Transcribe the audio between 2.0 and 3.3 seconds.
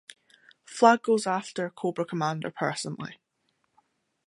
Commander personally.